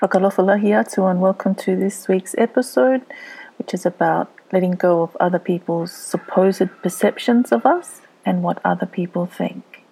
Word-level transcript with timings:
Whakalofalahiatu 0.00 1.10
and 1.10 1.20
welcome 1.20 1.54
to 1.56 1.76
this 1.76 2.08
week's 2.08 2.34
episode, 2.38 3.02
which 3.58 3.74
is 3.74 3.84
about 3.84 4.32
letting 4.50 4.70
go 4.70 5.02
of 5.02 5.14
other 5.20 5.38
people's 5.38 5.92
supposed 5.92 6.70
perceptions 6.82 7.52
of 7.52 7.66
us 7.66 8.00
and 8.24 8.42
what 8.42 8.62
other 8.64 8.86
people 8.86 9.26
think. 9.26 9.84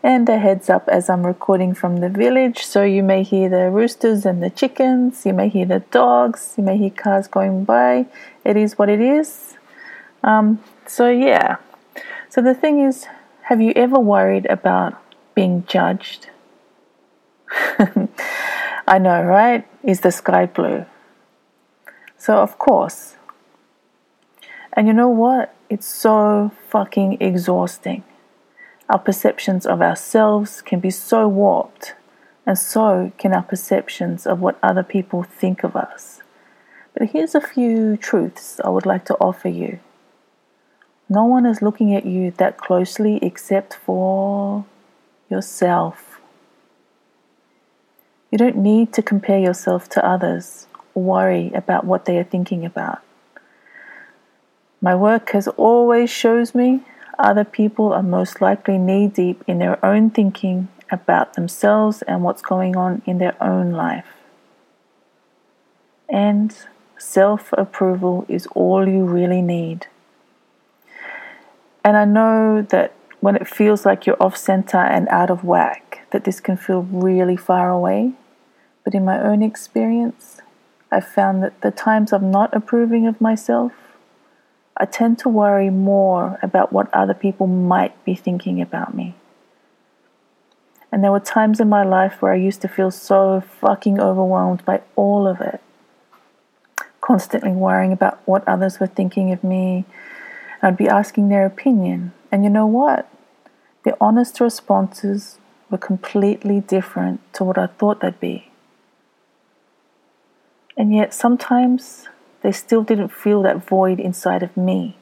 And 0.00 0.28
a 0.28 0.38
heads 0.38 0.70
up 0.70 0.88
as 0.88 1.10
I'm 1.10 1.26
recording 1.26 1.74
from 1.74 1.96
the 1.96 2.08
village, 2.08 2.62
so 2.62 2.84
you 2.84 3.02
may 3.02 3.24
hear 3.24 3.48
the 3.48 3.68
roosters 3.68 4.24
and 4.24 4.40
the 4.40 4.48
chickens, 4.48 5.26
you 5.26 5.32
may 5.32 5.48
hear 5.48 5.66
the 5.66 5.80
dogs, 5.90 6.54
you 6.56 6.62
may 6.62 6.78
hear 6.78 6.90
cars 6.90 7.26
going 7.26 7.64
by. 7.64 8.06
It 8.44 8.56
is 8.56 8.78
what 8.78 8.88
it 8.88 9.00
is. 9.00 9.56
Um, 10.22 10.62
so, 10.86 11.10
yeah. 11.10 11.56
So, 12.28 12.42
the 12.42 12.54
thing 12.54 12.78
is, 12.78 13.08
have 13.42 13.60
you 13.60 13.72
ever 13.74 13.98
worried 13.98 14.46
about 14.46 15.02
being 15.34 15.64
judged? 15.66 16.28
I 18.92 18.98
know, 18.98 19.22
right? 19.22 19.66
Is 19.82 20.00
the 20.00 20.12
sky 20.12 20.44
blue? 20.44 20.84
So, 22.18 22.42
of 22.42 22.58
course. 22.58 23.16
And 24.74 24.86
you 24.86 24.92
know 24.92 25.08
what? 25.08 25.54
It's 25.70 25.86
so 25.86 26.52
fucking 26.68 27.16
exhausting. 27.18 28.04
Our 28.90 28.98
perceptions 28.98 29.64
of 29.64 29.80
ourselves 29.80 30.60
can 30.60 30.78
be 30.78 30.90
so 30.90 31.26
warped, 31.26 31.94
and 32.44 32.58
so 32.58 33.12
can 33.16 33.32
our 33.32 33.42
perceptions 33.42 34.26
of 34.26 34.40
what 34.40 34.58
other 34.62 34.82
people 34.82 35.22
think 35.22 35.64
of 35.64 35.74
us. 35.74 36.20
But 36.92 37.12
here's 37.12 37.34
a 37.34 37.40
few 37.40 37.96
truths 37.96 38.60
I 38.62 38.68
would 38.68 38.84
like 38.84 39.06
to 39.06 39.14
offer 39.14 39.48
you. 39.48 39.80
No 41.08 41.24
one 41.24 41.46
is 41.46 41.62
looking 41.62 41.94
at 41.94 42.04
you 42.04 42.32
that 42.32 42.58
closely 42.58 43.18
except 43.22 43.72
for 43.72 44.66
yourself. 45.30 46.11
You 48.32 48.38
don't 48.38 48.56
need 48.56 48.94
to 48.94 49.02
compare 49.02 49.38
yourself 49.38 49.90
to 49.90 50.04
others 50.04 50.66
or 50.94 51.02
worry 51.02 51.52
about 51.54 51.84
what 51.84 52.06
they 52.06 52.18
are 52.18 52.24
thinking 52.24 52.64
about. 52.64 53.02
My 54.80 54.96
work 54.96 55.30
has 55.32 55.46
always 55.48 56.08
shows 56.08 56.54
me 56.54 56.80
other 57.18 57.44
people 57.44 57.92
are 57.92 58.02
most 58.02 58.40
likely 58.40 58.78
knee 58.78 59.06
deep 59.06 59.44
in 59.46 59.58
their 59.58 59.84
own 59.84 60.08
thinking 60.08 60.68
about 60.90 61.34
themselves 61.34 62.00
and 62.02 62.22
what's 62.22 62.40
going 62.40 62.74
on 62.74 63.02
in 63.04 63.18
their 63.18 63.36
own 63.42 63.72
life. 63.72 64.06
And 66.08 66.56
self 66.98 67.52
approval 67.52 68.24
is 68.28 68.46
all 68.54 68.88
you 68.88 69.04
really 69.04 69.42
need. 69.42 69.88
And 71.84 71.98
I 71.98 72.06
know 72.06 72.62
that 72.70 72.94
when 73.20 73.36
it 73.36 73.46
feels 73.46 73.84
like 73.84 74.06
you're 74.06 74.22
off 74.22 74.38
center 74.38 74.78
and 74.78 75.06
out 75.08 75.30
of 75.30 75.44
whack, 75.44 76.06
that 76.12 76.24
this 76.24 76.40
can 76.40 76.56
feel 76.56 76.82
really 76.82 77.36
far 77.36 77.68
away. 77.68 78.14
But 78.84 78.94
in 78.94 79.04
my 79.04 79.20
own 79.20 79.42
experience, 79.42 80.40
I've 80.90 81.06
found 81.06 81.42
that 81.42 81.60
the 81.60 81.70
times 81.70 82.12
I'm 82.12 82.30
not 82.30 82.54
approving 82.54 83.06
of 83.06 83.20
myself, 83.20 83.72
I 84.76 84.84
tend 84.84 85.18
to 85.20 85.28
worry 85.28 85.70
more 85.70 86.38
about 86.42 86.72
what 86.72 86.92
other 86.92 87.14
people 87.14 87.46
might 87.46 88.04
be 88.04 88.14
thinking 88.14 88.60
about 88.60 88.94
me. 88.94 89.14
And 90.90 91.02
there 91.02 91.12
were 91.12 91.20
times 91.20 91.60
in 91.60 91.68
my 91.68 91.82
life 91.82 92.20
where 92.20 92.32
I 92.32 92.36
used 92.36 92.60
to 92.62 92.68
feel 92.68 92.90
so 92.90 93.40
fucking 93.40 93.98
overwhelmed 93.98 94.64
by 94.64 94.82
all 94.94 95.26
of 95.26 95.40
it. 95.40 95.60
Constantly 97.00 97.52
worrying 97.52 97.92
about 97.92 98.20
what 98.26 98.46
others 98.46 98.78
were 98.78 98.86
thinking 98.86 99.32
of 99.32 99.42
me. 99.42 99.86
I'd 100.60 100.76
be 100.76 100.88
asking 100.88 101.28
their 101.28 101.46
opinion. 101.46 102.12
And 102.30 102.44
you 102.44 102.50
know 102.50 102.66
what? 102.66 103.08
The 103.84 103.96
honest 104.00 104.38
responses 104.40 105.38
were 105.70 105.78
completely 105.78 106.60
different 106.60 107.20
to 107.34 107.44
what 107.44 107.56
I 107.56 107.66
thought 107.66 108.00
they'd 108.00 108.20
be. 108.20 108.51
And 110.76 110.94
yet 110.94 111.12
sometimes 111.12 112.08
they 112.42 112.52
still 112.52 112.82
didn't 112.82 113.12
feel 113.12 113.42
that 113.42 113.66
void 113.66 114.00
inside 114.00 114.42
of 114.42 114.56
me, 114.56 114.96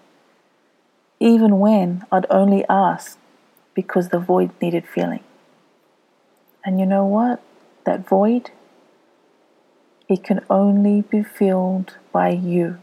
even 1.18 1.58
when 1.58 2.04
I'd 2.10 2.26
only 2.30 2.64
ask 2.68 3.18
because 3.74 4.08
the 4.08 4.18
void 4.18 4.50
needed 4.60 4.86
filling. 4.86 5.24
And 6.64 6.78
you 6.78 6.86
know 6.86 7.06
what? 7.06 7.40
That 7.84 8.06
void, 8.06 8.50
it 10.08 10.22
can 10.22 10.44
only 10.50 11.02
be 11.02 11.22
filled 11.22 11.96
by 12.12 12.30
you. 12.30 12.78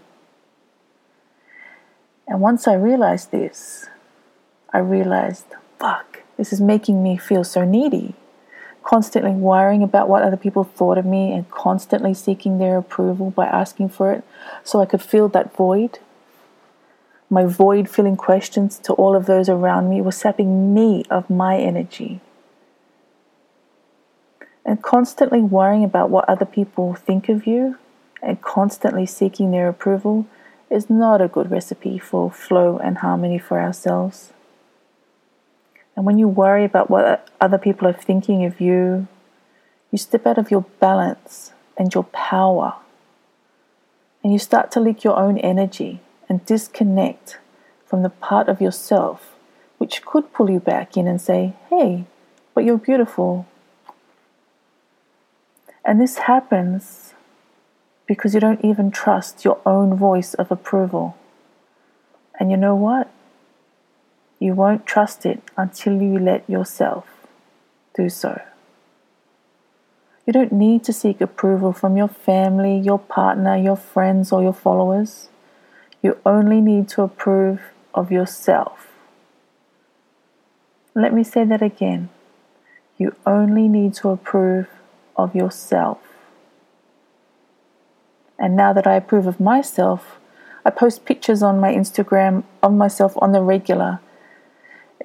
And 2.27 2.41
once 2.41 2.67
I 2.67 2.73
realized 2.73 3.31
this, 3.31 3.87
I 4.73 4.79
realized, 4.79 5.45
fuck, 5.79 6.23
this 6.37 6.51
is 6.51 6.59
making 6.59 7.03
me 7.03 7.17
feel 7.17 7.43
so 7.43 7.63
needy 7.63 8.15
constantly 8.87 9.31
worrying 9.31 9.83
about 9.83 10.07
what 10.07 10.23
other 10.23 10.37
people 10.37 10.63
thought 10.63 10.97
of 10.97 11.05
me 11.05 11.33
and 11.33 11.51
constantly 11.51 12.13
seeking 12.13 12.57
their 12.57 12.77
approval 12.77 13.29
by 13.29 13.45
asking 13.45 13.89
for 13.89 14.13
it 14.13 14.23
so 14.63 14.79
I 14.79 14.85
could 14.85 15.01
fill 15.01 15.27
that 15.29 15.53
void. 15.53 15.99
My 17.29 17.43
void 17.43 17.89
filling 17.89 18.15
questions 18.15 18.79
to 18.79 18.93
all 18.93 19.13
of 19.13 19.25
those 19.25 19.49
around 19.49 19.89
me 19.89 19.99
was 19.99 20.15
sapping 20.15 20.73
me 20.73 21.03
of 21.09 21.29
my 21.29 21.57
energy. 21.57 22.21
And 24.63 24.81
constantly 24.81 25.41
worrying 25.41 25.83
about 25.83 26.09
what 26.09 26.29
other 26.29 26.45
people 26.45 26.93
think 26.93 27.27
of 27.27 27.45
you 27.45 27.77
and 28.23 28.41
constantly 28.41 29.05
seeking 29.05 29.51
their 29.51 29.67
approval 29.67 30.27
is 30.69 30.89
not 30.89 31.21
a 31.21 31.27
good 31.27 31.51
recipe 31.51 31.99
for 31.99 32.31
flow 32.31 32.77
and 32.77 32.99
harmony 32.99 33.37
for 33.37 33.59
ourselves. 33.59 34.31
And 35.97 36.05
when 36.05 36.19
you 36.19 36.27
worry 36.27 36.63
about 36.63 36.91
what 36.91 37.27
other 37.41 37.57
people 37.57 37.87
are 37.87 37.93
thinking 37.93 38.45
of 38.45 38.61
you, 38.61 39.07
you 39.91 39.97
step 39.97 40.27
out 40.27 40.37
of 40.37 40.51
your 40.51 40.61
balance 40.79 41.51
and 41.75 41.93
your 41.93 42.03
power. 42.03 42.75
And 44.23 44.31
you 44.31 44.37
start 44.37 44.71
to 44.71 44.79
leak 44.79 45.03
your 45.03 45.17
own 45.17 45.39
energy 45.39 45.99
and 46.29 46.45
disconnect 46.45 47.39
from 47.85 48.03
the 48.03 48.09
part 48.09 48.47
of 48.47 48.61
yourself 48.61 49.33
which 49.77 50.03
could 50.05 50.33
pull 50.33 50.49
you 50.49 50.59
back 50.59 50.97
in 50.97 51.07
and 51.07 51.21
say, 51.21 51.53
hey, 51.69 52.05
but 52.53 52.63
you're 52.63 52.77
beautiful. 52.77 53.47
And 55.85 56.01
this 56.01 56.17
happens 56.17 57.13
because 58.07 58.33
you 58.33 58.39
don't 58.39 58.63
even 58.63 58.91
trust 58.91 59.45
your 59.45 59.59
own 59.65 59.95
voice 59.95 60.33
of 60.33 60.51
approval. 60.51 61.17
And 62.39 62.51
you 62.51 62.57
know 62.57 62.75
what? 62.75 63.11
You 64.39 64.53
won't 64.53 64.85
trust 64.85 65.25
it 65.25 65.41
until 65.55 66.01
you 66.01 66.19
let 66.19 66.47
yourself 66.49 67.07
do 67.95 68.09
so. 68.09 68.41
You 70.25 70.33
don't 70.33 70.51
need 70.51 70.83
to 70.83 70.93
seek 70.93 71.21
approval 71.21 71.71
from 71.73 71.95
your 71.95 72.09
family, 72.09 72.77
your 72.77 72.99
partner, 72.99 73.55
your 73.55 73.77
friends, 73.77 74.31
or 74.31 74.43
your 74.43 74.53
followers. 74.53 75.29
You 76.03 76.17
only 76.25 76.61
need 76.61 76.89
to 76.89 77.01
approve 77.01 77.61
of 77.93 78.11
yourself. 78.11 78.87
Let 80.93 81.13
me 81.13 81.23
say 81.23 81.45
that 81.45 81.61
again. 81.61 82.09
You 82.97 83.15
only 83.25 83.67
need 83.67 83.93
to 83.95 84.09
approve 84.09 84.67
of 85.15 85.35
yourself. 85.35 85.99
And 88.37 88.55
now 88.55 88.73
that 88.73 88.85
I 88.85 88.95
approve 88.95 89.25
of 89.25 89.39
myself, 89.39 90.19
I 90.65 90.69
post 90.69 91.05
pictures 91.05 91.41
on 91.41 91.59
my 91.59 91.73
Instagram 91.73 92.43
of 92.61 92.73
myself 92.73 93.13
on 93.17 93.31
the 93.31 93.41
regular 93.41 93.99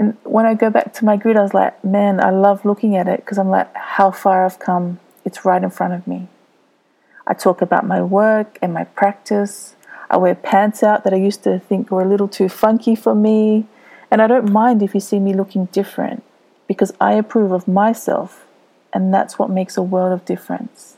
and 0.02 0.16
when 0.24 0.46
I 0.46 0.54
go 0.54 0.68
back 0.68 0.92
to 0.94 1.04
my 1.04 1.16
grid, 1.16 1.36
I 1.36 1.42
was 1.42 1.54
like, 1.54 1.84
man, 1.84 2.18
I 2.18 2.30
love 2.30 2.64
looking 2.64 2.96
at 2.96 3.06
it 3.06 3.20
because 3.20 3.38
I'm 3.38 3.50
like, 3.50 3.72
how 3.76 4.10
far 4.10 4.44
I've 4.44 4.58
come. 4.58 4.98
It's 5.24 5.44
right 5.44 5.62
in 5.62 5.70
front 5.70 5.94
of 5.94 6.08
me. 6.08 6.26
I 7.24 7.34
talk 7.34 7.62
about 7.62 7.86
my 7.86 8.02
work 8.02 8.58
and 8.60 8.74
my 8.74 8.82
practice. 8.82 9.76
I 10.10 10.16
wear 10.16 10.34
pants 10.34 10.82
out 10.82 11.04
that 11.04 11.14
I 11.14 11.18
used 11.18 11.44
to 11.44 11.60
think 11.60 11.92
were 11.92 12.02
a 12.02 12.08
little 12.08 12.26
too 12.26 12.48
funky 12.48 12.96
for 12.96 13.14
me. 13.14 13.68
And 14.10 14.20
I 14.20 14.26
don't 14.26 14.50
mind 14.50 14.82
if 14.82 14.92
you 14.92 14.98
see 14.98 15.20
me 15.20 15.34
looking 15.34 15.66
different 15.66 16.24
because 16.66 16.92
I 17.00 17.12
approve 17.12 17.52
of 17.52 17.68
myself, 17.68 18.44
and 18.92 19.14
that's 19.14 19.38
what 19.38 19.50
makes 19.50 19.76
a 19.76 19.84
world 19.84 20.12
of 20.12 20.24
difference. 20.24 20.96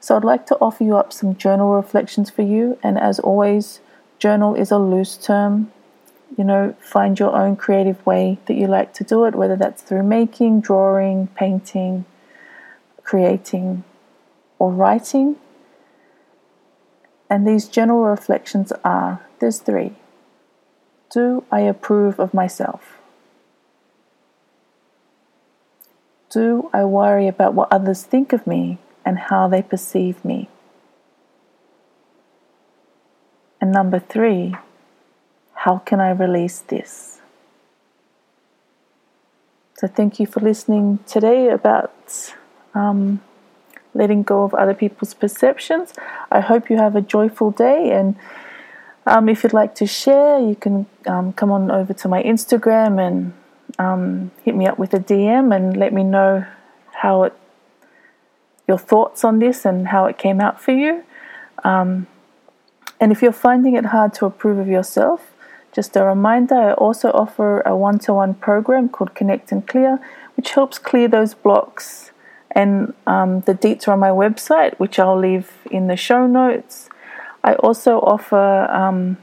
So 0.00 0.16
I'd 0.16 0.24
like 0.24 0.46
to 0.46 0.56
offer 0.56 0.84
you 0.84 0.96
up 0.96 1.12
some 1.12 1.36
journal 1.36 1.74
reflections 1.74 2.30
for 2.30 2.40
you. 2.40 2.78
And 2.82 2.98
as 2.98 3.20
always, 3.20 3.80
journal 4.18 4.54
is 4.54 4.70
a 4.70 4.78
loose 4.78 5.18
term 5.18 5.70
you 6.36 6.44
know, 6.44 6.74
find 6.80 7.18
your 7.18 7.34
own 7.36 7.56
creative 7.56 8.04
way 8.04 8.38
that 8.46 8.54
you 8.54 8.66
like 8.66 8.92
to 8.94 9.04
do 9.04 9.24
it, 9.24 9.34
whether 9.34 9.56
that's 9.56 9.82
through 9.82 10.02
making, 10.02 10.60
drawing, 10.60 11.28
painting, 11.28 12.04
creating, 13.02 13.84
or 14.58 14.72
writing. 14.72 15.36
And 17.30 17.46
these 17.46 17.68
general 17.68 18.04
reflections 18.04 18.72
are 18.84 19.24
there's 19.38 19.58
three. 19.58 19.94
Do 21.10 21.44
I 21.50 21.60
approve 21.60 22.18
of 22.18 22.34
myself? 22.34 22.98
Do 26.30 26.68
I 26.72 26.84
worry 26.84 27.28
about 27.28 27.54
what 27.54 27.72
others 27.72 28.02
think 28.02 28.32
of 28.32 28.46
me 28.46 28.78
and 29.04 29.18
how 29.18 29.46
they 29.46 29.62
perceive 29.62 30.24
me? 30.24 30.48
And 33.60 33.70
number 33.70 34.00
three, 34.00 34.56
how 35.64 35.78
can 35.78 35.98
I 35.98 36.10
release 36.10 36.58
this? 36.58 37.22
So, 39.78 39.86
thank 39.86 40.20
you 40.20 40.26
for 40.26 40.40
listening 40.40 40.98
today 41.06 41.48
about 41.48 42.34
um, 42.74 43.22
letting 43.94 44.24
go 44.24 44.42
of 44.42 44.52
other 44.52 44.74
people's 44.74 45.14
perceptions. 45.14 45.94
I 46.30 46.40
hope 46.40 46.68
you 46.68 46.76
have 46.76 46.94
a 46.94 47.00
joyful 47.00 47.50
day. 47.50 47.92
And 47.92 48.16
um, 49.06 49.26
if 49.30 49.42
you'd 49.42 49.54
like 49.54 49.74
to 49.76 49.86
share, 49.86 50.38
you 50.38 50.54
can 50.54 50.84
um, 51.06 51.32
come 51.32 51.50
on 51.50 51.70
over 51.70 51.94
to 51.94 52.08
my 52.08 52.22
Instagram 52.22 53.00
and 53.00 53.32
um, 53.78 54.32
hit 54.42 54.54
me 54.54 54.66
up 54.66 54.78
with 54.78 54.92
a 54.92 55.00
DM 55.00 55.56
and 55.56 55.78
let 55.78 55.94
me 55.94 56.04
know 56.04 56.44
how 56.92 57.22
it, 57.22 57.32
your 58.68 58.78
thoughts 58.78 59.24
on 59.24 59.38
this 59.38 59.64
and 59.64 59.88
how 59.88 60.04
it 60.04 60.18
came 60.18 60.42
out 60.42 60.60
for 60.60 60.72
you. 60.72 61.04
Um, 61.64 62.06
and 63.00 63.10
if 63.12 63.22
you're 63.22 63.32
finding 63.32 63.76
it 63.76 63.86
hard 63.86 64.12
to 64.14 64.26
approve 64.26 64.58
of 64.58 64.68
yourself, 64.68 65.33
just 65.74 65.96
a 65.96 66.04
reminder 66.04 66.54
I 66.54 66.72
also 66.74 67.10
offer 67.10 67.60
a 67.62 67.76
one 67.76 67.98
to 68.00 68.14
one 68.14 68.34
program 68.34 68.88
called 68.88 69.14
Connect 69.14 69.50
and 69.50 69.66
Clear, 69.66 69.98
which 70.36 70.52
helps 70.52 70.78
clear 70.78 71.08
those 71.08 71.34
blocks. 71.34 72.12
And 72.52 72.94
um, 73.08 73.40
the 73.40 73.54
deets 73.54 73.88
are 73.88 73.92
on 73.92 73.98
my 73.98 74.10
website, 74.10 74.78
which 74.78 75.00
I'll 75.00 75.18
leave 75.18 75.50
in 75.70 75.88
the 75.88 75.96
show 75.96 76.28
notes. 76.28 76.88
I 77.42 77.54
also 77.54 77.98
offer 78.00 78.70
um, 78.70 79.18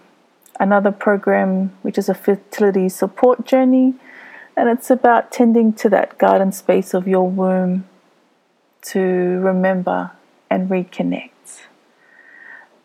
another 0.60 0.92
program, 0.92 1.72
which 1.82 1.98
is 1.98 2.10
a 2.10 2.14
fertility 2.14 2.90
support 2.90 3.46
journey, 3.46 3.96
and 4.58 4.68
it's 4.68 4.92
about 4.92 5.32
tending 5.32 5.72
to 5.74 5.90
that 5.90 6.18
garden 6.18 6.52
space 6.52 6.94
of 6.94 7.08
your 7.08 7.28
womb 7.30 7.86
to 8.82 9.00
remember 9.00 10.12
and 10.50 10.70
reconnect. 10.70 11.31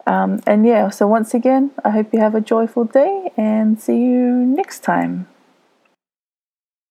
Um, 0.06 0.40
and 0.46 0.64
yeah, 0.64 0.90
so 0.90 1.06
once 1.06 1.34
again, 1.34 1.72
I 1.84 1.90
hope 1.90 2.12
you 2.12 2.20
have 2.20 2.34
a 2.34 2.40
joyful 2.40 2.84
day 2.84 3.32
and 3.36 3.80
see 3.80 3.98
you 3.98 4.46
next 4.46 4.80
time. 4.80 5.26